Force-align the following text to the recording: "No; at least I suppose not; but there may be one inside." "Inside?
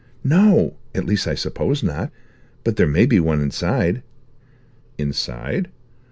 "No; 0.23 0.77
at 0.95 1.05
least 1.05 1.27
I 1.27 1.35
suppose 1.35 1.83
not; 1.83 2.09
but 2.63 2.75
there 2.75 2.87
may 2.87 3.05
be 3.05 3.19
one 3.19 3.39
inside." 3.39 4.01
"Inside? 4.97 5.69